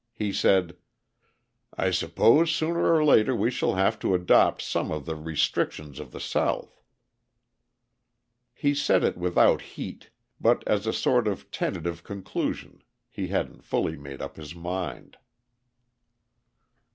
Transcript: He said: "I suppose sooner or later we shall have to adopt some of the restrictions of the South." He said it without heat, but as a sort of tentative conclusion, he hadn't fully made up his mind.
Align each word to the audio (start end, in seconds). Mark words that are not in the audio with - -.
He 0.13 0.33
said: 0.33 0.77
"I 1.77 1.91
suppose 1.91 2.49
sooner 2.51 2.91
or 2.91 3.05
later 3.05 3.35
we 3.35 3.51
shall 3.51 3.75
have 3.75 3.99
to 3.99 4.15
adopt 4.15 4.63
some 4.63 4.89
of 4.91 5.05
the 5.05 5.15
restrictions 5.15 5.99
of 5.99 6.11
the 6.11 6.19
South." 6.19 6.81
He 8.55 8.73
said 8.73 9.03
it 9.03 9.15
without 9.15 9.61
heat, 9.61 10.09
but 10.39 10.67
as 10.67 10.87
a 10.87 10.91
sort 10.91 11.27
of 11.27 11.51
tentative 11.51 12.03
conclusion, 12.03 12.81
he 13.11 13.27
hadn't 13.27 13.63
fully 13.63 13.95
made 13.95 14.23
up 14.23 14.37
his 14.37 14.55
mind. 14.55 15.17